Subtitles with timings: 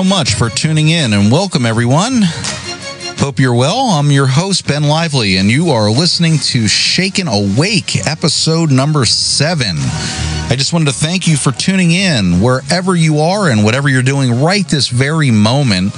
[0.00, 2.22] so much for tuning in and welcome, everyone.
[3.18, 3.80] Hope you're well.
[3.90, 9.76] I'm your host, Ben Lively, and you are listening to Shaken Awake, episode number seven.
[10.48, 14.02] I just wanted to thank you for tuning in wherever you are and whatever you're
[14.02, 15.92] doing right this very moment.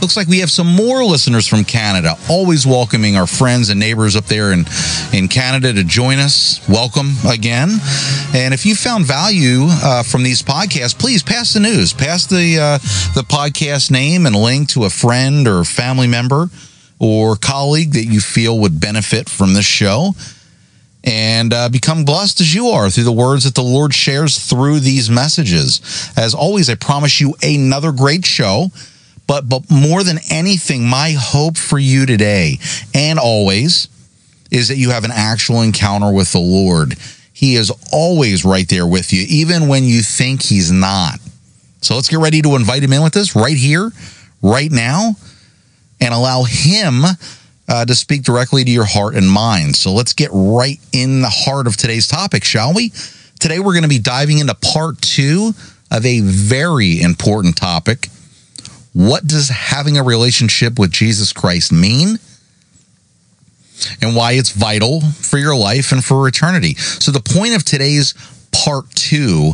[0.00, 2.14] Looks like we have some more listeners from Canada.
[2.30, 4.64] Always welcoming our friends and neighbors up there in,
[5.12, 6.66] in Canada to join us.
[6.66, 7.68] Welcome again.
[8.34, 11.92] And if you found value uh, from these podcasts, please pass the news.
[11.92, 12.78] Pass the uh,
[13.14, 16.48] the podcast name and link to a friend or family member
[16.98, 20.14] or colleague that you feel would benefit from this show
[21.04, 24.80] and uh, become blessed as you are through the words that the Lord shares through
[24.80, 26.10] these messages.
[26.16, 28.70] As always, I promise you another great show.
[29.30, 32.58] But, but more than anything, my hope for you today
[32.92, 33.86] and always
[34.50, 36.96] is that you have an actual encounter with the Lord.
[37.32, 41.20] He is always right there with you, even when you think he's not.
[41.80, 43.92] So let's get ready to invite him in with us right here,
[44.42, 45.14] right now,
[46.00, 47.04] and allow him
[47.68, 49.76] uh, to speak directly to your heart and mind.
[49.76, 52.90] So let's get right in the heart of today's topic, shall we?
[53.38, 55.52] Today we're going to be diving into part two
[55.92, 58.08] of a very important topic
[58.92, 62.18] what does having a relationship with Jesus Christ mean?
[64.02, 66.74] And why it's vital for your life and for eternity.
[66.74, 68.14] So, the point of today's
[68.52, 69.52] part two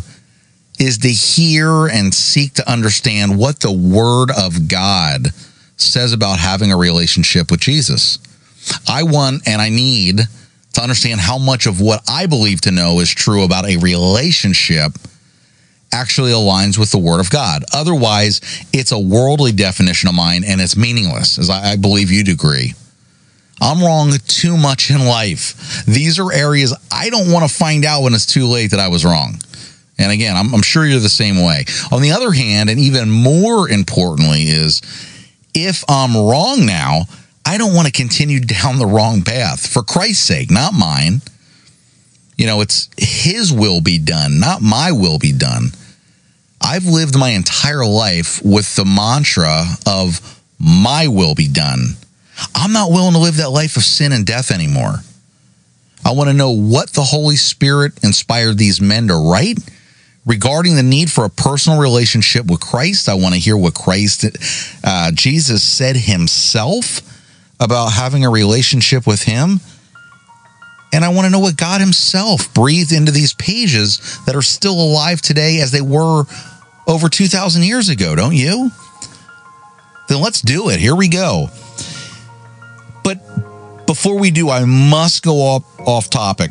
[0.81, 5.28] is to hear and seek to understand what the Word of God
[5.77, 8.19] says about having a relationship with Jesus.
[8.89, 10.21] I want and I need
[10.73, 14.93] to understand how much of what I believe to know is true about a relationship
[15.92, 17.65] actually aligns with the Word of God.
[17.73, 18.41] Otherwise,
[18.73, 22.75] it's a worldly definition of mine and it's meaningless, as I, believe you'd agree.
[23.60, 25.84] I'm wrong too much in life.
[25.87, 28.88] These are areas I don't want to find out when it's too late that I
[28.88, 29.41] was wrong.
[29.99, 31.65] And again, I'm, I'm sure you're the same way.
[31.91, 34.83] On the other hand, and even more importantly, is
[35.55, 37.06] if I'm wrong now,
[37.47, 41.22] I don't want to continue down the wrong path for Christ's sake, not mine.
[42.37, 45.71] You know, it's His will be done, not my will be done.
[46.66, 51.97] I've lived my entire life with the mantra of my will be done.
[52.56, 54.97] I'm not willing to live that life of sin and death anymore.
[56.04, 59.59] I want to know what the Holy Spirit inspired these men to write
[60.27, 63.09] regarding the need for a personal relationship with Christ.
[63.09, 64.25] I want to hear what Christ,
[64.83, 67.00] uh, Jesus said himself
[67.60, 69.60] about having a relationship with Him.
[70.93, 74.81] And I want to know what God Himself breathed into these pages that are still
[74.81, 76.25] alive today as they were
[76.86, 78.70] over 2,000 years ago, don't you?
[80.08, 80.78] Then let's do it.
[80.78, 81.48] Here we go.
[83.02, 86.50] But before we do, I must go off, off topic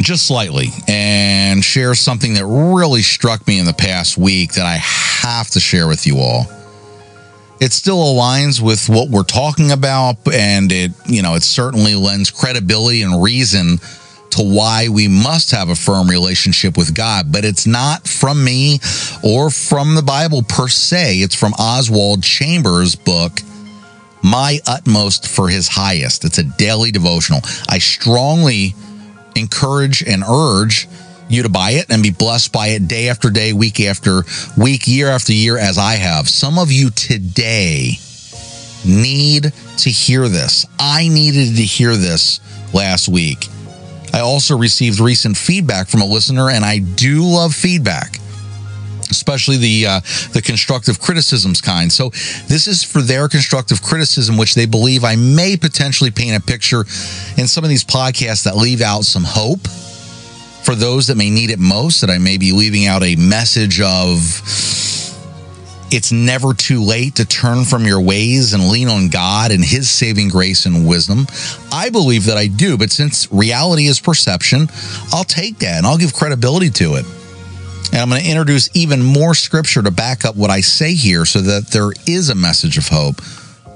[0.00, 4.76] just slightly and share something that really struck me in the past week that I
[4.76, 6.46] have to share with you all.
[7.60, 12.30] It still aligns with what we're talking about, and it, you know, it certainly lends
[12.30, 13.78] credibility and reason
[14.40, 17.30] to why we must have a firm relationship with God.
[17.30, 18.78] But it's not from me
[19.22, 21.16] or from the Bible per se.
[21.16, 23.40] It's from Oswald Chambers' book,
[24.22, 26.24] My Utmost for His Highest.
[26.24, 27.40] It's a daily devotional.
[27.68, 28.74] I strongly
[29.36, 30.88] encourage and urge
[31.28, 34.22] you to buy it and be blessed by it day after day, week after
[34.56, 36.28] week, year after year, as I have.
[36.28, 37.98] Some of you today
[38.86, 40.64] need to hear this.
[40.78, 42.40] I needed to hear this
[42.72, 43.48] last week.
[44.12, 48.18] I also received recent feedback from a listener, and I do love feedback
[49.10, 50.00] especially the uh,
[50.32, 51.92] the constructive criticisms kind.
[51.92, 52.10] So
[52.46, 56.80] this is for their constructive criticism, which they believe I may potentially paint a picture
[57.36, 59.66] in some of these podcasts that leave out some hope
[60.64, 62.00] for those that may need it most.
[62.00, 64.20] That I may be leaving out a message of
[65.90, 69.90] it's never too late to turn from your ways and lean on God and His
[69.90, 71.26] saving grace and wisdom.
[71.72, 74.68] I believe that I do, but since reality is perception,
[75.12, 77.04] I'll take that and I'll give credibility to it.
[77.92, 81.24] And I'm going to introduce even more scripture to back up what I say here
[81.24, 83.16] so that there is a message of hope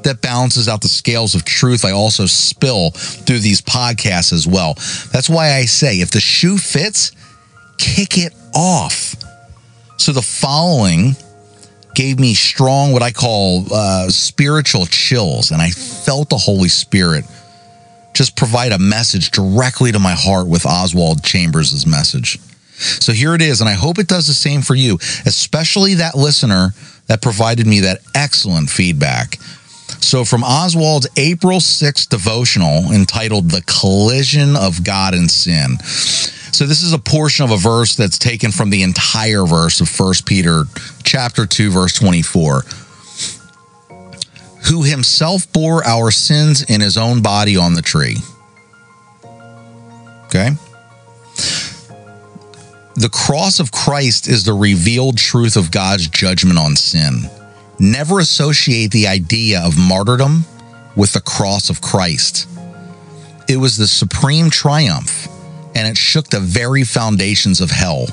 [0.05, 4.75] that balances out the scales of truth I also spill through these podcasts as well.
[5.11, 7.11] That's why I say if the shoe fits,
[7.79, 9.17] kick it off.
[9.97, 11.17] So the following
[11.95, 15.51] gave me strong, what I call uh, spiritual chills.
[15.51, 17.25] And I felt the Holy Spirit
[18.13, 22.39] just provide a message directly to my heart with Oswald Chambers' message.
[22.77, 23.61] So here it is.
[23.61, 24.97] And I hope it does the same for you,
[25.27, 26.75] especially that listener
[27.07, 29.39] that provided me that excellent feedback.
[30.01, 35.77] So, from Oswald's April 6th devotional entitled The Collision of God and Sin.
[36.55, 39.89] So this is a portion of a verse that's taken from the entire verse of
[39.89, 40.63] First Peter
[41.03, 42.63] chapter 2 verse 24.
[44.69, 48.19] Who himself bore our sins in his own body on the tree.
[50.27, 50.51] Okay?
[52.95, 57.29] The cross of Christ is the revealed truth of God's judgment on sin.
[57.81, 60.45] Never associate the idea of martyrdom
[60.95, 62.49] with the cross of Christ.
[63.49, 65.27] It was the supreme triumph,
[65.75, 68.07] and it shook the very foundations of hell.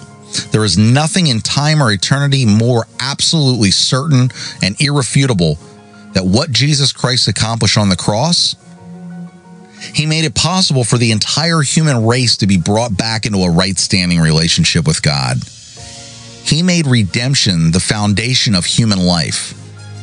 [0.51, 4.29] There is nothing in time or eternity more absolutely certain
[4.61, 5.57] and irrefutable
[6.13, 8.55] that what Jesus Christ accomplished on the cross
[9.93, 13.49] he made it possible for the entire human race to be brought back into a
[13.49, 15.37] right standing relationship with God.
[16.43, 19.53] He made redemption the foundation of human life.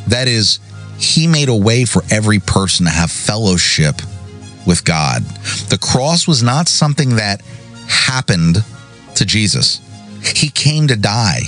[0.08, 0.58] That is,
[0.98, 3.96] He made a way for every person to have fellowship
[4.68, 5.24] with God.
[5.70, 7.40] The cross was not something that
[7.88, 8.62] happened
[9.16, 9.80] to Jesus,
[10.22, 11.40] He came to die.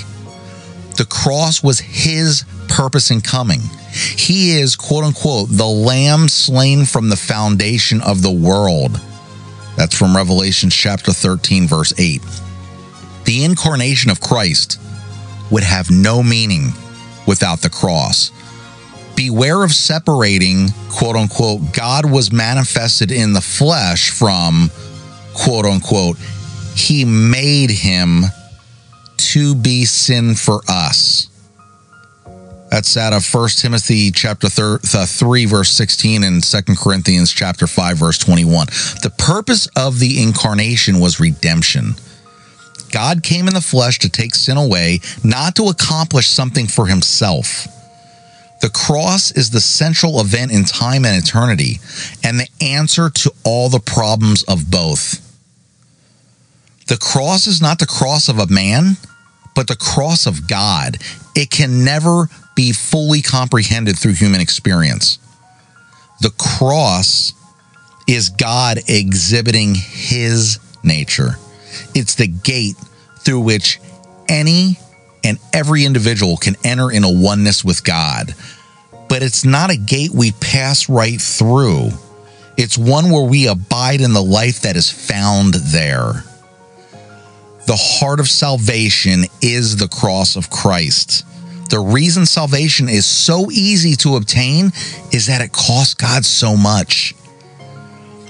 [0.97, 3.61] The cross was His purpose in coming.
[3.93, 9.01] He is, quote unquote, the lamb slain from the foundation of the world.
[9.77, 12.23] That's from Revelation chapter 13, verse 8.
[13.25, 14.81] The incarnation of Christ
[15.51, 16.73] would have no meaning
[17.27, 18.31] without the cross.
[19.21, 24.71] Beware of separating, quote unquote, God was manifested in the flesh from,
[25.35, 26.17] quote unquote,
[26.75, 28.23] he made him
[29.19, 31.29] to be sin for us.
[32.71, 34.47] That's out of 1 Timothy chapter
[34.95, 38.69] uh, 3 verse 16 and 2 Corinthians chapter 5 verse 21.
[39.03, 41.95] The purpose of the incarnation was redemption.
[42.91, 47.67] God came in the flesh to take sin away, not to accomplish something for himself.
[48.61, 51.81] The cross is the central event in time and eternity
[52.23, 55.27] and the answer to all the problems of both.
[56.89, 58.97] The cross is not the cross of a man,
[59.55, 60.99] but the cross of God.
[61.35, 65.19] It can never be fully comprehended through human experience.
[66.21, 67.33] The cross
[68.07, 71.37] is God exhibiting his nature.
[71.95, 72.77] It's the gate
[73.21, 73.81] through which
[74.29, 74.79] any
[75.25, 78.35] and every individual can enter in a oneness with God.
[79.09, 81.91] But it's not a gate we pass right through.
[82.57, 86.25] It's one where we abide in the life that is found there.
[87.67, 91.25] The heart of salvation is the cross of Christ.
[91.71, 94.67] The reason salvation is so easy to obtain
[95.13, 97.15] is that it costs God so much.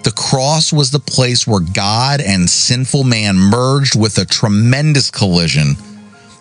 [0.03, 5.77] The cross was the place where God and sinful man merged with a tremendous collision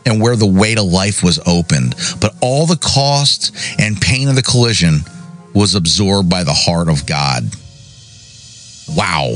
[0.06, 1.96] and where the way to life was opened.
[2.20, 5.00] But all the cost and pain of the collision
[5.54, 7.44] was absorbed by the heart of God.
[8.96, 9.34] Wow.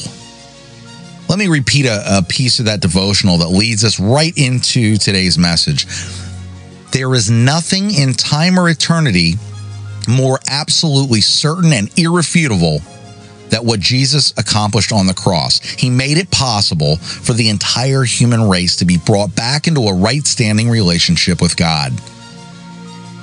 [1.30, 5.38] Let me repeat a, a, piece of that devotional that leads us right into today's
[5.38, 5.88] message.
[6.92, 9.36] There is nothing in time or eternity
[10.08, 12.82] more absolutely certain and irrefutable
[13.54, 15.60] that what Jesus accomplished on the cross.
[15.60, 19.94] He made it possible for the entire human race to be brought back into a
[19.94, 21.94] right standing relationship with God.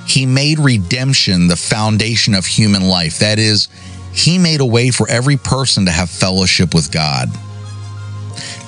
[0.07, 3.19] He made redemption the foundation of human life.
[3.19, 3.67] That is,
[4.13, 7.27] He made a way for every person to have fellowship with God.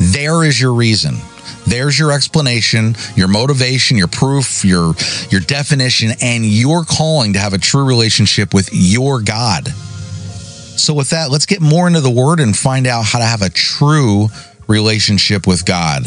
[0.01, 1.15] There is your reason
[1.65, 4.95] there's your explanation, your motivation, your proof, your
[5.29, 9.73] your definition and your calling to have a true relationship with your God.
[10.83, 13.41] So with that, let's get more into the word and find out how to have
[13.41, 14.27] a true
[14.67, 16.03] relationship with God.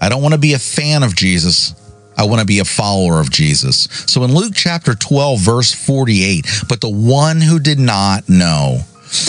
[0.00, 1.74] I don't want to be a fan of Jesus.
[2.16, 3.88] I want to be a follower of Jesus.
[4.06, 8.78] So in Luke chapter 12 verse 48, but the one who did not know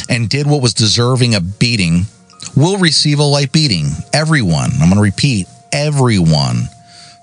[0.08, 2.06] and did what was deserving of beating
[2.56, 3.88] will receive a light beating.
[4.14, 6.70] Everyone, I'm going to repeat, everyone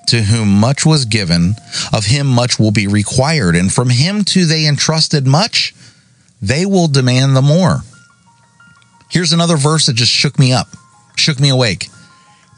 [0.09, 1.55] to whom much was given,
[1.95, 3.57] of him much will be required.
[3.57, 5.75] And from him too they entrusted much,
[6.43, 7.81] they will demand the more.
[9.11, 10.69] Here's another verse that just shook me up,
[11.17, 11.89] shook me awake.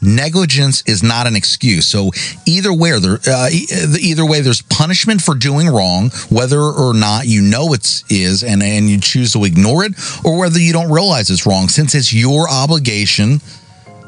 [0.01, 1.87] Negligence is not an excuse.
[1.87, 2.11] So
[2.45, 7.41] either way, there, uh, either way, there's punishment for doing wrong, whether or not you
[7.41, 9.93] know it is, and and you choose to ignore it,
[10.23, 13.41] or whether you don't realize it's wrong, since it's your obligation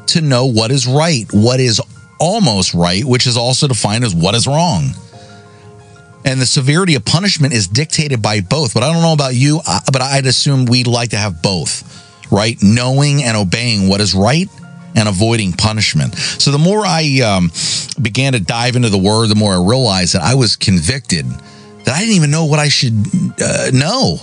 [0.06, 1.80] to know what is right, what is
[2.20, 4.90] almost right, which is also defined as what is wrong.
[6.24, 8.74] And the severity of punishment is dictated by both.
[8.74, 9.60] But I don't know about you,
[9.92, 12.56] but I'd assume we'd like to have both, right?
[12.62, 14.48] Knowing and obeying what is right
[14.94, 16.14] and avoiding punishment.
[16.16, 17.50] So the more I um,
[18.00, 21.26] began to dive into the word, the more I realized that I was convicted
[21.84, 22.94] that I didn't even know what I should
[23.42, 24.18] uh, know.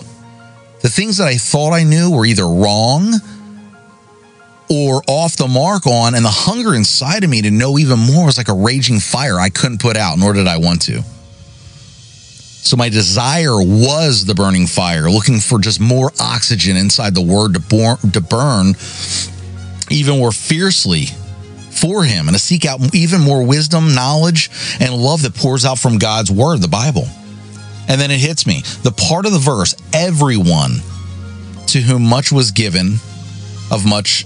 [0.82, 3.14] The things that I thought I knew were either wrong
[4.70, 8.26] or off the mark on, and the hunger inside of me to know even more
[8.26, 11.04] was like a raging fire I couldn't put out, nor did I want to.
[12.62, 17.54] So my desire was the burning fire, looking for just more oxygen inside the word
[17.54, 18.76] to, to burn
[19.90, 21.06] even more fiercely
[21.72, 24.50] for him and to seek out even more wisdom, knowledge,
[24.80, 27.08] and love that pours out from God's word, the Bible.
[27.88, 28.64] And then it hits me.
[28.84, 30.82] The part of the verse, everyone
[31.68, 32.96] to whom much was given,
[33.72, 34.26] of much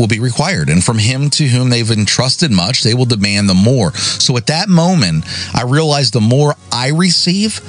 [0.00, 0.68] will be required.
[0.70, 3.92] And from him to whom they've entrusted much, they will demand the more.
[3.94, 7.60] So at that moment, I realized the more I receive,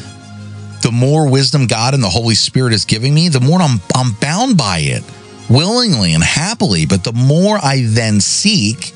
[0.81, 4.13] the more wisdom God and the Holy Spirit is giving me, the more I'm, I'm
[4.13, 5.03] bound by it
[5.49, 6.85] willingly and happily.
[6.85, 8.93] But the more I then seek,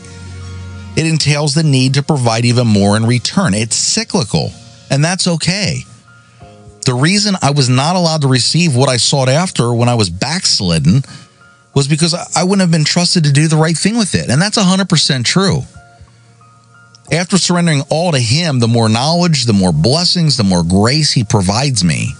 [0.95, 3.53] it entails the need to provide even more in return.
[3.53, 4.51] It's cyclical,
[4.89, 5.81] and that's okay.
[6.85, 10.09] The reason I was not allowed to receive what I sought after when I was
[10.09, 11.03] backslidden
[11.75, 14.29] was because I wouldn't have been trusted to do the right thing with it.
[14.29, 15.61] And that's 100% true.
[17.11, 21.23] After surrendering all to Him, the more knowledge, the more blessings, the more grace He
[21.23, 22.13] provides me.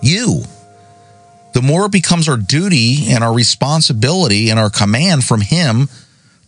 [0.00, 0.44] You.
[1.52, 5.88] The more it becomes our duty and our responsibility and our command from Him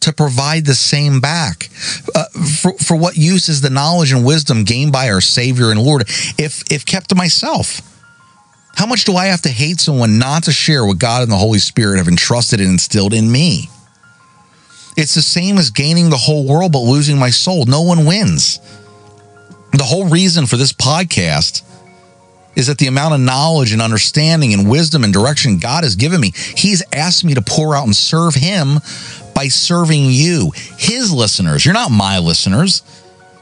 [0.01, 1.69] to provide the same back.
[2.15, 2.25] Uh,
[2.61, 6.03] for, for what use is the knowledge and wisdom gained by our Savior and Lord
[6.39, 7.81] if, if kept to myself?
[8.77, 11.37] How much do I have to hate someone not to share what God and the
[11.37, 13.69] Holy Spirit have entrusted and instilled in me?
[14.97, 17.67] It's the same as gaining the whole world but losing my soul.
[17.67, 18.61] No one wins.
[19.73, 21.63] The whole reason for this podcast
[22.55, 26.21] is that the amount of knowledge and understanding and wisdom and direction God has given
[26.21, 28.81] me, He's asked me to pour out and serve Him
[29.35, 31.65] by serving you, His listeners.
[31.65, 32.83] You're not my listeners,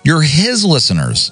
[0.02, 1.30] you're His listeners.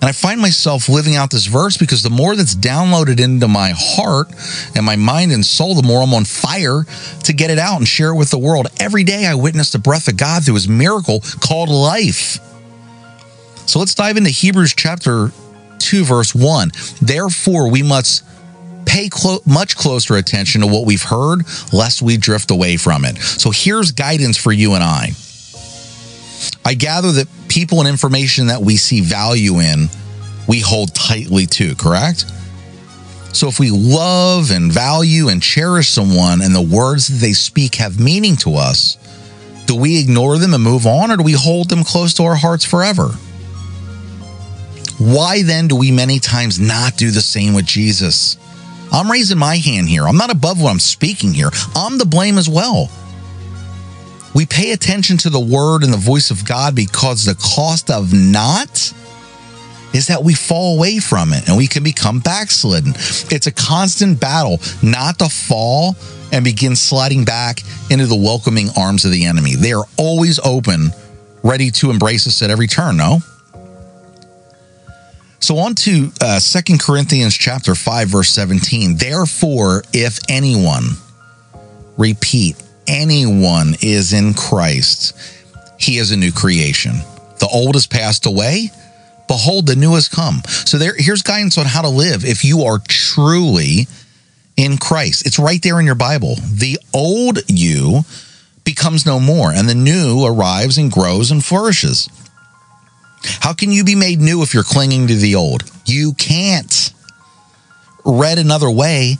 [0.00, 3.72] And I find myself living out this verse because the more that's downloaded into my
[3.74, 4.28] heart
[4.76, 6.84] and my mind and soul, the more I'm on fire
[7.24, 8.68] to get it out and share it with the world.
[8.78, 12.38] Every day I witness the breath of God through his miracle called life.
[13.66, 15.32] So let's dive into Hebrews chapter
[15.80, 16.70] 2, verse 1.
[17.02, 18.24] Therefore, we must
[18.86, 21.40] pay clo- much closer attention to what we've heard,
[21.72, 23.18] lest we drift away from it.
[23.18, 25.10] So here's guidance for you and I.
[26.64, 27.28] I gather that
[27.58, 29.88] people and information that we see value in,
[30.46, 32.24] we hold tightly to, correct?
[33.32, 37.74] So if we love and value and cherish someone and the words that they speak
[37.74, 38.96] have meaning to us,
[39.66, 42.36] do we ignore them and move on or do we hold them close to our
[42.36, 43.08] hearts forever?
[44.98, 48.38] Why then do we many times not do the same with Jesus?
[48.92, 50.06] I'm raising my hand here.
[50.06, 51.50] I'm not above what I'm speaking here.
[51.74, 52.88] I'm the blame as well.
[54.34, 58.12] We pay attention to the word and the voice of God because the cost of
[58.12, 58.92] not
[59.94, 62.92] is that we fall away from it and we can become backslidden.
[63.30, 65.96] It's a constant battle not to fall
[66.30, 69.54] and begin sliding back into the welcoming arms of the enemy.
[69.54, 70.90] They are always open,
[71.42, 73.20] ready to embrace us at every turn, no?
[75.40, 78.96] So on to uh, 2 Corinthians chapter 5 verse 17.
[78.96, 80.84] Therefore, if anyone
[81.96, 82.56] repeat
[82.88, 85.16] anyone is in Christ,
[85.78, 86.94] he is a new creation.
[87.38, 88.70] The old has passed away.
[89.28, 90.42] Behold, the new has come.
[90.46, 93.86] So there, here's guidance on how to live if you are truly
[94.56, 95.26] in Christ.
[95.26, 96.36] It's right there in your Bible.
[96.52, 98.04] The old you
[98.64, 102.08] becomes no more, and the new arrives and grows and flourishes.
[103.40, 105.62] How can you be made new if you're clinging to the old?
[105.84, 106.92] You can't.
[108.04, 109.18] Read another way,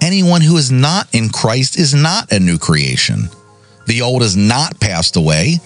[0.00, 3.28] anyone who is not in Christ is not a new creation.
[3.86, 5.60] The old has not passed away.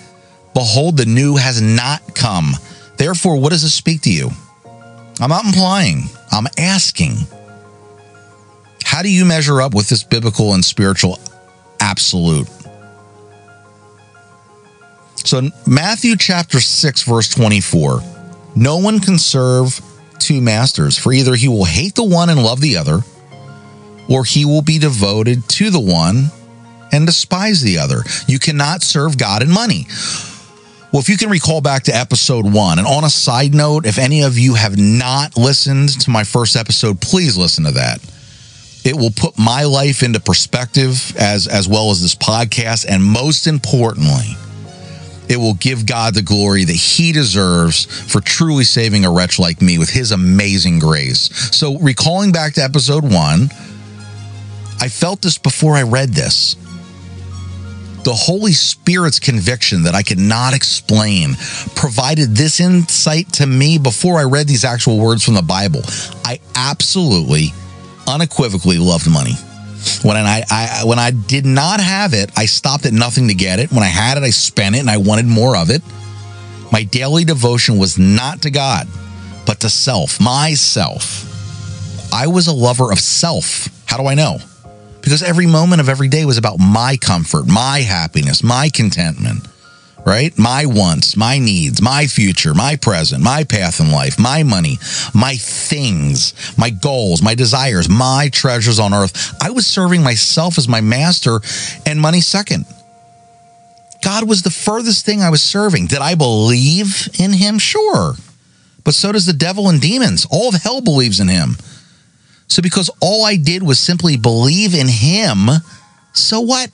[0.54, 2.52] Behold, the new has not come.
[2.96, 4.30] Therefore, what does this speak to you?
[5.20, 7.16] I'm not implying, I'm asking.
[8.84, 11.18] How do you measure up with this biblical and spiritual
[11.80, 12.48] absolute?
[15.16, 18.02] So, Matthew chapter 6, verse 24
[18.54, 19.80] no one can serve
[20.18, 23.00] two masters, for either he will hate the one and love the other
[24.09, 26.30] or he will be devoted to the one
[26.92, 28.02] and despise the other.
[28.26, 29.87] You cannot serve God and money.
[30.92, 33.99] Well, if you can recall back to episode one, and on a side note, if
[33.99, 38.00] any of you have not listened to my first episode, please listen to that.
[38.85, 42.85] It will put my life into perspective as, as well as this podcast.
[42.87, 44.37] And most importantly,
[45.30, 49.62] it will give God the glory that he deserves for truly saving a wretch like
[49.62, 51.30] me with his amazing grace.
[51.56, 53.49] So, recalling back to episode one,
[54.82, 56.56] I felt this before I read this.
[58.02, 61.36] The Holy Spirit's conviction that I could not explain
[61.76, 65.82] provided this insight to me before I read these actual words from the Bible.
[66.24, 67.52] I absolutely,
[68.08, 69.34] unequivocally loved money.
[70.02, 73.60] When I, I when I did not have it, I stopped at nothing to get
[73.60, 73.70] it.
[73.70, 75.82] When I had it, I spent it and I wanted more of it.
[76.72, 78.88] My daily devotion was not to God,
[79.46, 81.28] but to self, myself.
[82.12, 83.68] I was a lover of self.
[83.86, 84.40] How do I know?
[85.02, 89.47] Because every moment of every day was about my comfort, my happiness, my contentment
[90.04, 90.37] right?
[90.38, 94.78] My wants, my needs, my future, my present, my path in life, my money,
[95.14, 99.35] my things, my goals, my desires, my treasures on earth.
[99.40, 101.40] I was serving myself as my master
[101.87, 102.66] and money second.
[104.02, 105.87] God was the furthest thing I was serving.
[105.87, 107.59] Did I believe in him?
[107.59, 108.14] Sure.
[108.85, 110.26] But so does the devil and demons.
[110.28, 111.56] All of hell believes in him.
[112.52, 115.49] So because all I did was simply believe in him,
[116.12, 116.71] so what?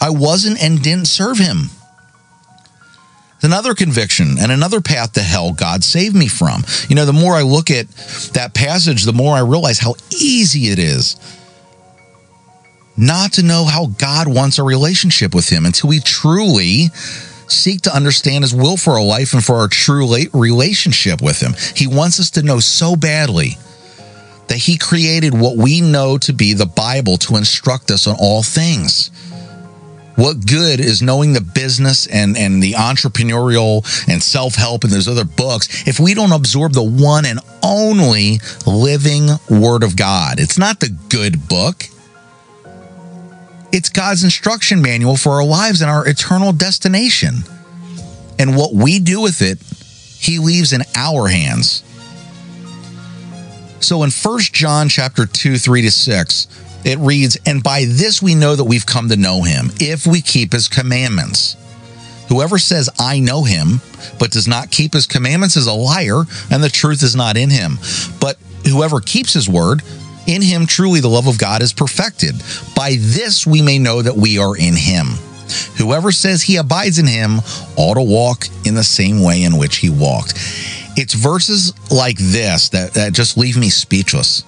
[0.00, 1.70] I wasn't and didn't serve him
[3.42, 6.64] another conviction and another path to hell God saved me from.
[6.88, 7.88] You know, the more I look at
[8.34, 11.16] that passage, the more I realize how easy it is
[12.96, 16.88] not to know how God wants a relationship with Him until we truly
[17.48, 21.54] seek to understand His will for our life and for our true relationship with Him.
[21.74, 23.56] He wants us to know so badly
[24.52, 28.42] that He created what we know to be the Bible to instruct us on all
[28.42, 29.10] things.
[30.16, 35.08] What good is knowing the business and, and the entrepreneurial and self help and those
[35.08, 40.38] other books if we don't absorb the one and only living Word of God?
[40.38, 41.84] It's not the good book,
[43.72, 47.36] it's God's instruction manual for our lives and our eternal destination.
[48.38, 49.62] And what we do with it,
[50.22, 51.84] He leaves in our hands.
[53.82, 58.34] So in 1 John chapter 2, 3 to 6, it reads, And by this we
[58.34, 61.56] know that we've come to know him, if we keep his commandments.
[62.28, 63.80] Whoever says, I know him,
[64.18, 67.50] but does not keep his commandments is a liar, and the truth is not in
[67.50, 67.78] him.
[68.20, 69.82] But whoever keeps his word,
[70.26, 72.34] in him truly the love of God is perfected.
[72.76, 75.06] By this we may know that we are in him.
[75.76, 77.40] Whoever says he abides in him
[77.76, 80.38] ought to walk in the same way in which he walked.
[80.96, 84.44] It's verses like this that, that just leave me speechless.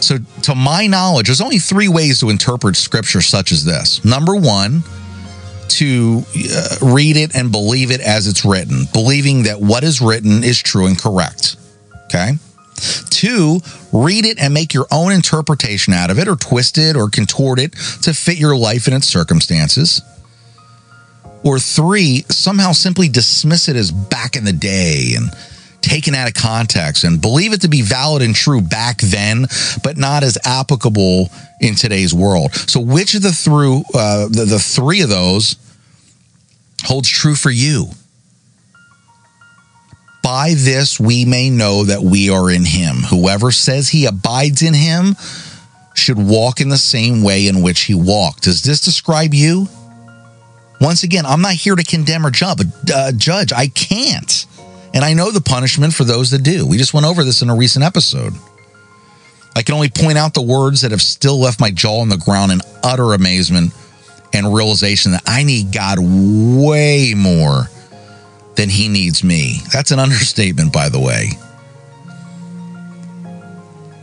[0.00, 4.04] So, to my knowledge, there's only three ways to interpret scripture such as this.
[4.04, 4.82] Number one,
[5.68, 6.22] to
[6.54, 10.62] uh, read it and believe it as it's written, believing that what is written is
[10.62, 11.56] true and correct.
[12.06, 12.32] Okay.
[13.10, 13.60] Two,
[13.92, 17.58] read it and make your own interpretation out of it, or twist it or contort
[17.58, 20.02] it to fit your life and its circumstances.
[21.44, 25.30] Or three, somehow simply dismiss it as back in the day and
[25.80, 29.46] taken out of context and believe it to be valid and true back then,
[29.82, 31.28] but not as applicable
[31.60, 32.54] in today's world.
[32.54, 35.56] So, which of the through uh, the, the three of those
[36.84, 37.88] holds true for you?
[40.22, 42.98] By this we may know that we are in him.
[43.10, 45.16] Whoever says he abides in him
[45.94, 48.44] should walk in the same way in which he walked.
[48.44, 49.68] Does this describe you?
[50.82, 52.66] Once again, I'm not here to condemn or judge.
[52.92, 53.52] Uh, judge.
[53.52, 54.46] I can't.
[54.92, 56.66] And I know the punishment for those that do.
[56.66, 58.34] We just went over this in a recent episode.
[59.54, 62.16] I can only point out the words that have still left my jaw on the
[62.16, 63.72] ground in utter amazement
[64.32, 67.68] and realization that I need God way more
[68.56, 69.60] than he needs me.
[69.72, 71.28] That's an understatement, by the way.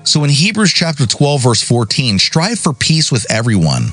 [0.05, 3.91] So in Hebrews chapter 12, verse 14, strive for peace with everyone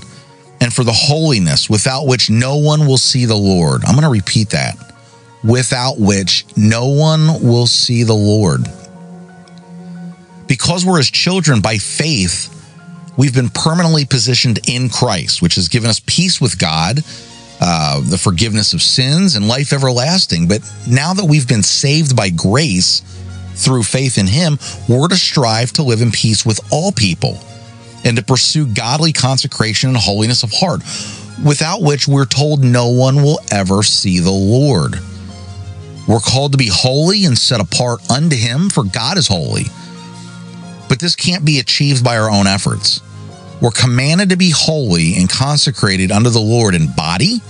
[0.61, 3.85] and for the holiness without which no one will see the Lord.
[3.85, 4.77] I'm going to repeat that
[5.45, 8.67] without which no one will see the Lord.
[10.47, 12.53] Because we're his children by faith,
[13.17, 17.01] we've been permanently positioned in Christ, which has given us peace with God,
[17.61, 20.49] uh, the forgiveness of sins, and life everlasting.
[20.49, 23.03] But now that we've been saved by grace
[23.55, 27.41] through faith in him, we're to strive to live in peace with all people
[28.07, 30.81] and to pursue godly consecration and holiness of heart,
[31.45, 34.95] without which we're told no one will ever see the Lord.
[36.07, 39.65] We're called to be holy and set apart unto Him, for God is holy.
[40.89, 43.01] But this can't be achieved by our own efforts.
[43.61, 47.41] We're commanded to be holy and consecrated unto the Lord in body,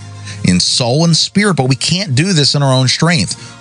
[0.44, 3.55] in soul, and spirit, but we can't do this in our own strength.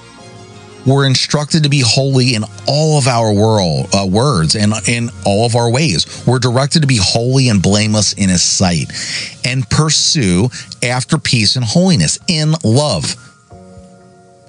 [0.86, 5.46] We're instructed to be holy in all of our world, uh, words and in all
[5.46, 6.24] of our ways.
[6.28, 8.92] We're directed to be holy and blameless in His sight
[9.44, 10.50] and pursue
[10.84, 13.16] after peace and holiness in love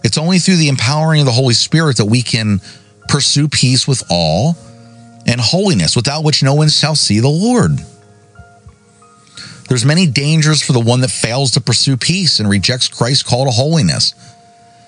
[0.07, 2.61] it's only through the empowering of the Holy Spirit that we can
[3.09, 4.57] pursue peace with all
[5.27, 7.73] and holiness, without which no one shall see the Lord.
[9.69, 13.47] There's many dangers for the one that fails to pursue peace and rejects Christ's call
[13.47, 14.15] to holiness.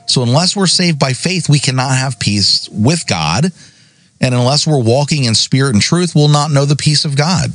[0.08, 3.52] So unless we're saved by faith, we cannot have peace with God.
[4.20, 7.52] And unless we're walking in spirit and truth, we'll not know the peace of God.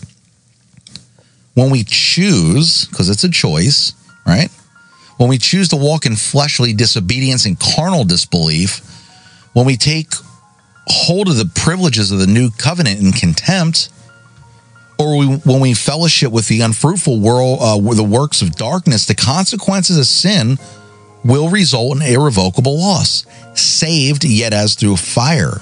[1.55, 3.93] when we choose, because it's a choice,
[4.25, 4.49] right?
[5.17, 8.81] When we choose to walk in fleshly disobedience and carnal disbelief,
[9.53, 10.13] when we take
[10.87, 13.89] hold of the privileges of the new covenant in contempt,
[14.97, 19.15] or we, when we fellowship with the unfruitful world, uh, the works of darkness, the
[19.15, 20.57] consequences of sin
[21.23, 25.59] will result in irrevocable loss, saved yet as through fire.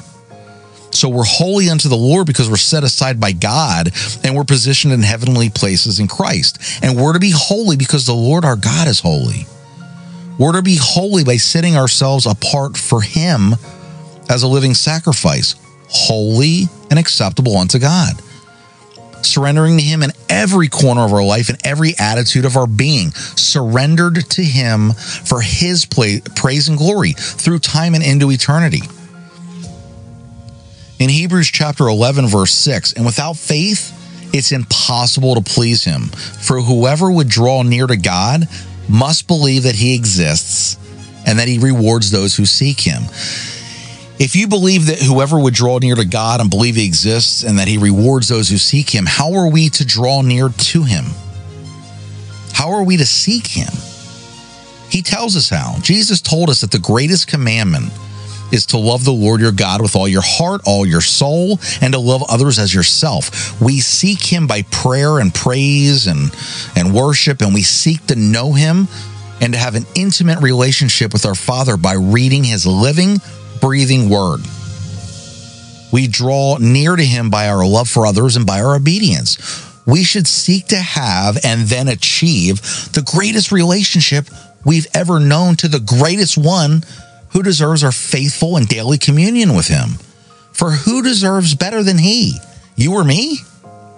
[0.91, 3.91] So we're holy unto the Lord because we're set aside by God
[4.23, 6.59] and we're positioned in heavenly places in Christ.
[6.83, 9.45] And we're to be holy because the Lord our God is holy.
[10.37, 13.53] We're to be holy by setting ourselves apart for Him
[14.29, 15.55] as a living sacrifice,
[15.89, 18.13] holy and acceptable unto God.
[19.23, 23.11] Surrendering to Him in every corner of our life and every attitude of our being,
[23.11, 28.81] surrendered to Him for His praise and glory through time and into eternity
[31.01, 32.93] in Hebrews chapter 11, verse 6.
[32.93, 33.91] And without faith,
[34.35, 36.03] it's impossible to please him.
[36.03, 38.47] For whoever would draw near to God
[38.87, 40.77] must believe that he exists
[41.25, 43.01] and that he rewards those who seek him.
[44.21, 47.57] If you believe that whoever would draw near to God and believe he exists and
[47.57, 51.05] that he rewards those who seek him, how are we to draw near to him?
[52.53, 53.73] How are we to seek him?
[54.91, 55.79] He tells us how.
[55.79, 57.91] Jesus told us that the greatest commandment
[58.51, 61.91] is to love the Lord your God with all your heart, all your soul, and
[61.93, 63.59] to love others as yourself.
[63.59, 66.29] We seek him by prayer and praise and,
[66.75, 68.87] and worship, and we seek to know him
[69.41, 73.17] and to have an intimate relationship with our Father by reading his living,
[73.61, 74.41] breathing word.
[75.91, 79.37] We draw near to him by our love for others and by our obedience.
[79.85, 82.61] We should seek to have and then achieve
[82.93, 84.27] the greatest relationship
[84.65, 86.83] we've ever known to the greatest one
[87.31, 89.91] who deserves our faithful and daily communion with him?
[90.53, 92.37] For who deserves better than he?
[92.75, 93.39] You or me?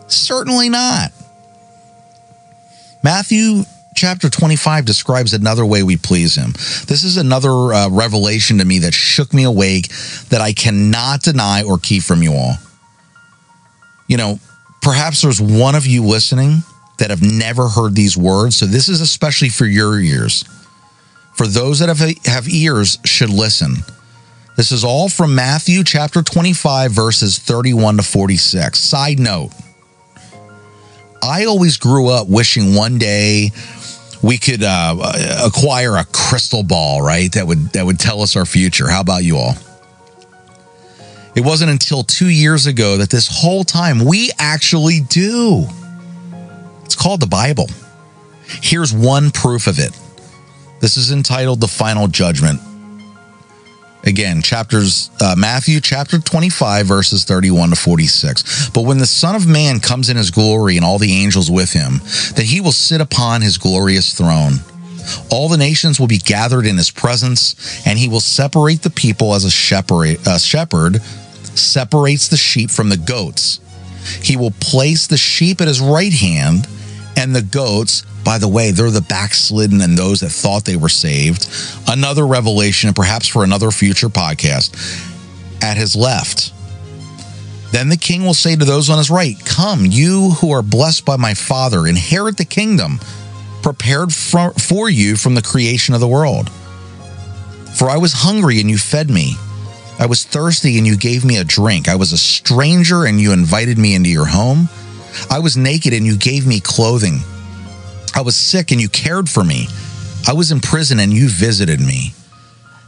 [0.08, 1.12] Certainly not.
[3.04, 3.64] Matthew
[3.96, 6.52] chapter 25 describes another way we please him.
[6.88, 9.90] This is another uh, revelation to me that shook me awake
[10.30, 12.56] that I cannot deny or keep from you all.
[14.08, 14.40] You know,
[14.82, 16.64] perhaps there's one of you listening
[17.00, 20.46] that have never heard these words, so this is especially for your ears
[21.34, 23.76] for those that have, have ears should listen.
[24.56, 28.80] This is all from Matthew chapter 25, verses 31 to 46.
[28.80, 29.52] Side note
[31.24, 33.52] I always grew up wishing one day
[34.24, 34.96] we could uh,
[35.46, 37.32] acquire a crystal ball, right?
[37.34, 38.88] That would that would tell us our future.
[38.88, 39.54] How about you all?
[41.36, 45.66] It wasn't until two years ago that this whole time we actually do.
[46.86, 47.68] It's called the Bible.
[48.46, 49.98] Here's one proof of it.
[50.80, 52.60] This is entitled The Final Judgment.
[54.06, 58.70] Again, chapters uh, Matthew chapter 25 verses 31 to 46.
[58.70, 61.72] But when the son of man comes in his glory and all the angels with
[61.72, 62.00] him,
[62.36, 64.56] that he will sit upon his glorious throne.
[65.32, 69.34] All the nations will be gathered in his presence, and he will separate the people
[69.34, 73.60] as a shepherd, a shepherd separates the sheep from the goats.
[74.22, 76.68] He will place the sheep at his right hand
[77.18, 80.90] and the goats by the way, they're the backslidden and those that thought they were
[80.90, 81.48] saved.
[81.88, 84.74] Another revelation, and perhaps for another future podcast,
[85.62, 86.54] at his left.
[87.72, 91.06] Then the king will say to those on his right, Come, you who are blessed
[91.06, 93.00] by my Father, inherit the kingdom
[93.62, 96.50] prepared for, for you from the creation of the world.
[97.76, 99.34] For I was hungry and you fed me.
[100.00, 101.88] I was thirsty and you gave me a drink.
[101.88, 104.70] I was a stranger and you invited me into your home.
[105.30, 107.20] I was naked and you gave me clothing.
[108.16, 109.68] I was sick and you cared for me.
[110.28, 112.14] I was in prison and you visited me.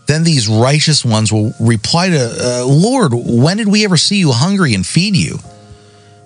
[0.08, 4.32] Then these righteous ones will reply to, uh, Lord, when did we ever see you
[4.32, 5.40] hungry and feed you?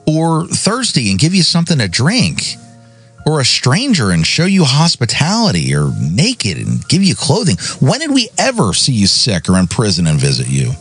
[0.05, 2.41] Or thirsty and give you something to drink?
[3.25, 5.73] Or a stranger and show you hospitality?
[5.73, 7.57] Or naked and give you clothing?
[7.79, 10.71] When did we ever see you sick or in prison and visit you?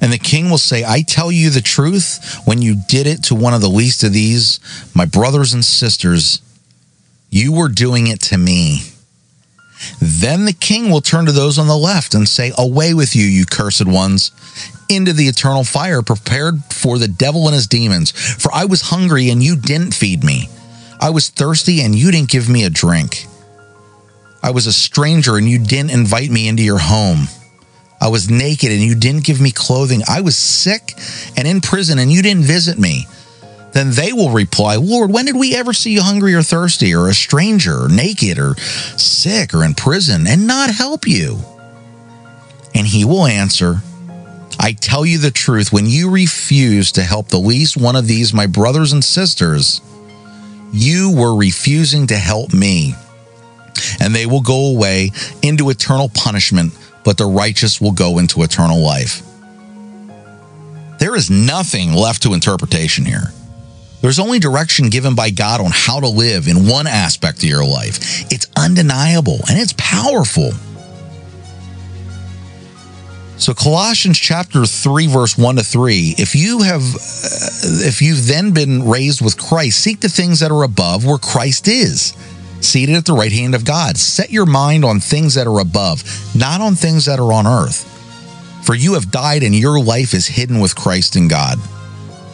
[0.00, 3.34] And the king will say, I tell you the truth, when you did it to
[3.34, 4.60] one of the least of these,
[4.94, 6.42] my brothers and sisters,
[7.30, 8.80] you were doing it to me.
[10.00, 13.26] Then the king will turn to those on the left and say, Away with you,
[13.26, 14.30] you cursed ones,
[14.88, 18.10] into the eternal fire prepared for the devil and his demons.
[18.10, 20.48] For I was hungry and you didn't feed me.
[21.00, 23.26] I was thirsty and you didn't give me a drink.
[24.42, 27.28] I was a stranger and you didn't invite me into your home.
[28.00, 30.02] I was naked and you didn't give me clothing.
[30.08, 30.94] I was sick
[31.36, 33.06] and in prison and you didn't visit me.
[33.72, 37.08] Then they will reply, Lord, when did we ever see you hungry or thirsty or
[37.08, 38.54] a stranger or naked or
[38.96, 41.38] sick or in prison and not help you?
[42.74, 43.82] And he will answer,
[44.58, 48.32] I tell you the truth, when you refuse to help the least one of these,
[48.32, 49.80] my brothers and sisters,
[50.72, 52.94] You were refusing to help me.
[54.00, 55.10] And they will go away
[55.42, 56.72] into eternal punishment,
[57.06, 59.22] but the righteous will go into eternal life.
[60.98, 63.32] There is nothing left to interpretation here.
[64.02, 67.64] There's only direction given by God on how to live in one aspect of your
[67.64, 68.30] life.
[68.32, 70.50] It's undeniable and it's powerful.
[73.38, 78.88] So Colossians chapter 3 verse 1 to 3, if you have if you've then been
[78.88, 82.14] raised with Christ, seek the things that are above where Christ is,
[82.66, 83.96] seated at the right hand of God.
[83.96, 86.02] Set your mind on things that are above,
[86.34, 87.92] not on things that are on earth.
[88.64, 91.58] For you have died and your life is hidden with Christ in God.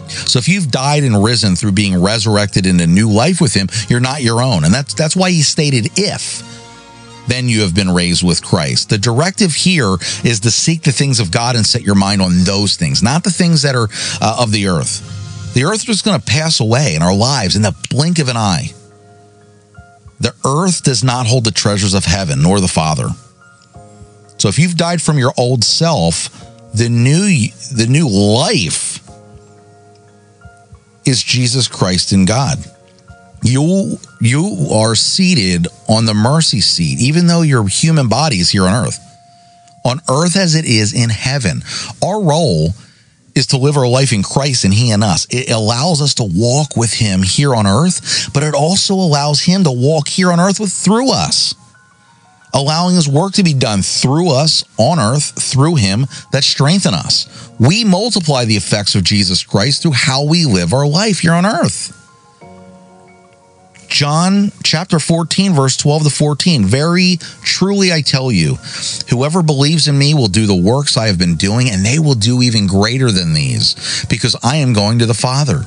[0.08, 4.00] So if you've died and risen through being resurrected into new life with him, you're
[4.00, 4.64] not your own.
[4.64, 6.48] And that's that's why he stated if
[7.28, 8.90] then you have been raised with Christ.
[8.90, 12.44] The directive here is to seek the things of God and set your mind on
[12.44, 13.88] those things, not the things that are
[14.20, 15.54] uh, of the earth.
[15.54, 18.36] The earth is going to pass away in our lives in the blink of an
[18.36, 18.72] eye.
[20.22, 23.08] The earth does not hold the treasures of heaven nor the Father.
[24.38, 26.30] So if you've died from your old self,
[26.72, 29.00] the new the new life
[31.04, 32.58] is Jesus Christ in God.
[33.42, 38.66] You you are seated on the mercy seat, even though your human body is here
[38.66, 39.00] on earth.
[39.84, 41.62] On earth as it is in heaven.
[42.00, 42.68] Our role
[43.34, 45.26] is to live our life in Christ and He in us.
[45.30, 49.64] It allows us to walk with Him here on earth, but it also allows Him
[49.64, 51.54] to walk here on earth with through us,
[52.52, 57.50] allowing His work to be done through us on earth, through Him that strengthen us.
[57.58, 61.46] We multiply the effects of Jesus Christ through how we live our life here on
[61.46, 62.01] earth.
[63.92, 66.64] John chapter 14, verse 12 to 14.
[66.64, 68.54] Very truly I tell you,
[69.10, 72.14] whoever believes in me will do the works I have been doing, and they will
[72.14, 75.66] do even greater than these, because I am going to the Father.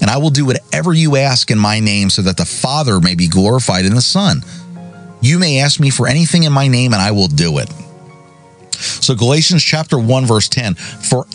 [0.00, 3.14] And I will do whatever you ask in my name, so that the Father may
[3.14, 4.40] be glorified in the Son.
[5.20, 7.68] You may ask me for anything in my name, and I will do it.
[8.72, 11.26] So, Galatians chapter 1, verse 10 For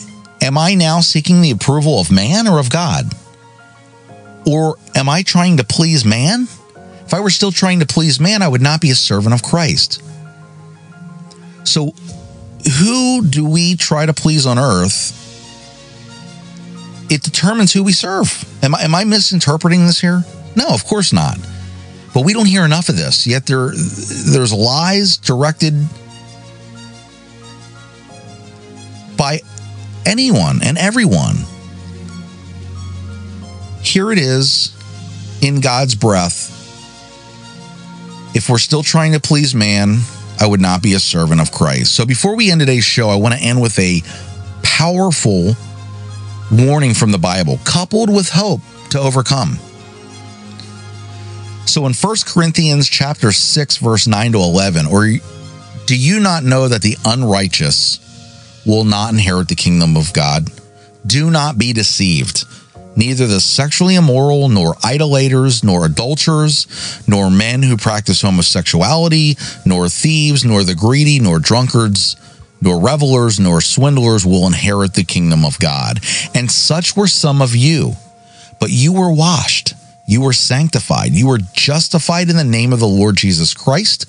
[0.42, 3.14] am I now seeking the approval of man or of God?
[4.46, 6.46] Or am I trying to please man?
[7.04, 9.42] If I were still trying to please man, I would not be a servant of
[9.42, 10.02] Christ.
[11.64, 11.92] So,
[12.78, 15.22] who do we try to please on earth?
[17.10, 18.44] It determines who we serve.
[18.62, 20.24] Am I, am I misinterpreting this here?
[20.56, 21.38] No, of course not.
[22.14, 23.26] But we don't hear enough of this.
[23.26, 25.74] Yet there, there's lies directed
[29.16, 29.40] by
[30.04, 31.36] anyone and everyone
[33.96, 34.76] here it is
[35.40, 36.52] in God's breath.
[38.36, 40.00] If we're still trying to please man,
[40.38, 41.96] I would not be a servant of Christ.
[41.96, 44.02] So before we end today's show, I want to end with a
[44.62, 45.54] powerful
[46.52, 49.58] warning from the Bible, coupled with hope to overcome.
[51.64, 55.06] So in 1 Corinthians chapter 6 verse 9 to 11, or
[55.86, 60.50] do you not know that the unrighteous will not inherit the kingdom of God?
[61.06, 62.44] Do not be deceived.
[62.96, 66.66] Neither the sexually immoral, nor idolaters, nor adulterers,
[67.06, 72.16] nor men who practice homosexuality, nor thieves, nor the greedy, nor drunkards,
[72.62, 76.00] nor revelers, nor swindlers will inherit the kingdom of God.
[76.34, 77.92] And such were some of you.
[78.58, 79.74] But you were washed,
[80.08, 84.06] you were sanctified, you were justified in the name of the Lord Jesus Christ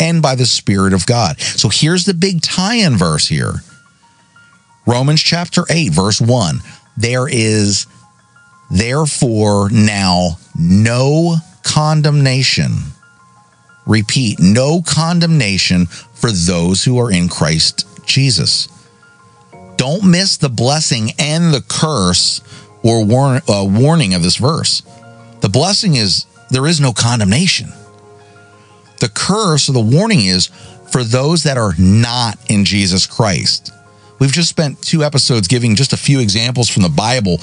[0.00, 1.38] and by the Spirit of God.
[1.40, 3.62] So here's the big tie in verse here
[4.86, 6.60] Romans chapter 8, verse 1.
[6.96, 7.86] There is
[8.70, 12.76] Therefore, now no condemnation.
[13.86, 18.68] Repeat, no condemnation for those who are in Christ Jesus.
[19.76, 22.40] Don't miss the blessing and the curse
[22.82, 24.82] or warn, uh, warning of this verse.
[25.40, 27.72] The blessing is there is no condemnation.
[29.00, 30.48] The curse or the warning is
[30.90, 33.72] for those that are not in Jesus Christ.
[34.20, 37.38] We've just spent two episodes giving just a few examples from the Bible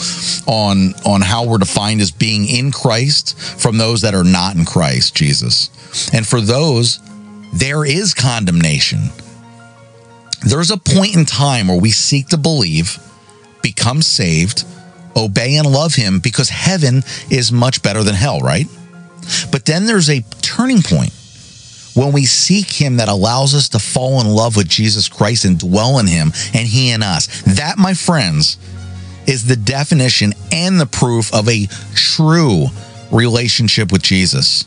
[0.46, 4.64] on on how we're defined as being in Christ from those that are not in
[4.64, 5.70] Christ Jesus.
[6.14, 7.00] And for those
[7.54, 9.10] there is condemnation.
[10.46, 13.00] There's a point in time where we seek to believe,
[13.64, 14.64] become saved,
[15.16, 18.68] obey and love him because heaven is much better than hell, right?
[19.52, 21.12] But then there's a turning point
[21.98, 25.58] when we seek Him that allows us to fall in love with Jesus Christ and
[25.58, 27.42] dwell in Him and He in us.
[27.58, 28.58] That, my friends,
[29.26, 32.66] is the definition and the proof of a true
[33.12, 34.66] relationship with Jesus.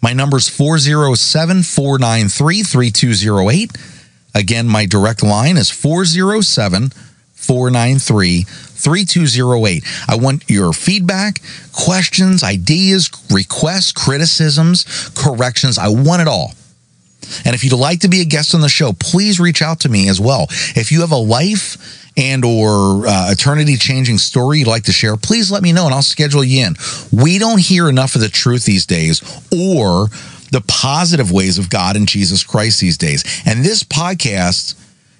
[0.00, 3.72] My number is 407 493 3208.
[4.36, 6.92] Again, my direct line is 407
[7.42, 9.84] 493 3208.
[10.08, 11.40] I want your feedback,
[11.72, 15.78] questions, ideas, requests, criticisms, corrections.
[15.78, 16.52] I want it all.
[17.44, 19.88] And if you'd like to be a guest on the show, please reach out to
[19.88, 20.46] me as well.
[20.74, 25.16] If you have a life and or uh, eternity changing story you'd like to share,
[25.16, 26.74] please let me know and I'll schedule you in.
[27.12, 30.08] We don't hear enough of the truth these days or
[30.50, 33.24] the positive ways of God and Jesus Christ these days.
[33.46, 34.74] And this podcast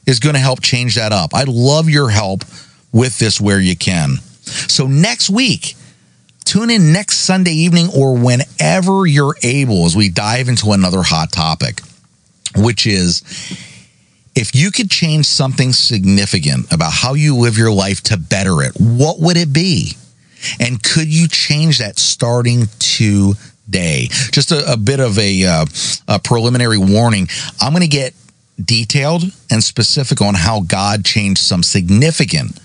[0.06, 1.34] is going to help change that up.
[1.34, 2.44] I'd love your help
[2.92, 4.16] with this where you can.
[4.42, 5.74] So next week,
[6.44, 11.32] tune in next Sunday evening or whenever you're able as we dive into another hot
[11.32, 11.80] topic,
[12.56, 13.22] which is
[14.34, 18.72] if you could change something significant about how you live your life to better it,
[18.78, 19.92] what would it be?
[20.58, 24.08] And could you change that starting today?
[24.32, 25.66] Just a, a bit of a, uh,
[26.08, 27.28] a preliminary warning.
[27.60, 28.14] I'm going to get
[28.64, 32.58] detailed and specific on how God changed some significant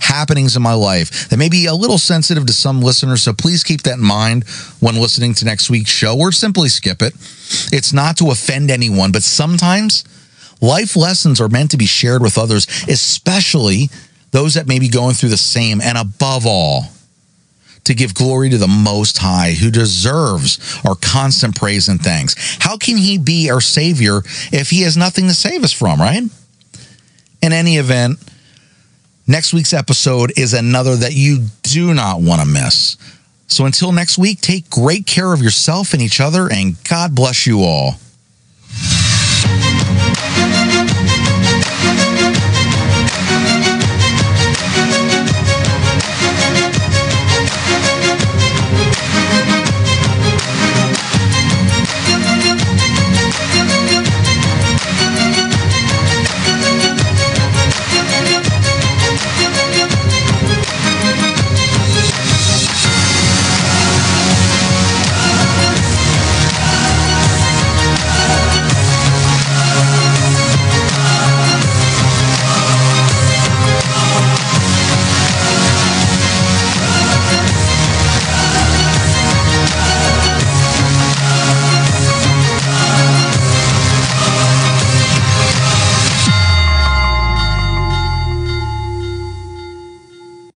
[0.00, 3.22] happenings in my life that may be a little sensitive to some listeners.
[3.22, 4.44] So please keep that in mind
[4.80, 7.14] when listening to next week's show or simply skip it.
[7.72, 10.04] It's not to offend anyone, but sometimes
[10.60, 13.90] life lessons are meant to be shared with others, especially
[14.30, 15.80] those that may be going through the same.
[15.80, 16.84] And above all,
[17.90, 22.58] to give glory to the Most High, who deserves our constant praise and thanks.
[22.60, 24.22] How can He be our Savior
[24.52, 26.22] if He has nothing to save us from, right?
[27.42, 28.18] In any event,
[29.30, 32.96] Next week's episode is another that you do not want to miss.
[33.46, 37.46] So until next week, take great care of yourself and each other, and God bless
[37.46, 37.94] you all.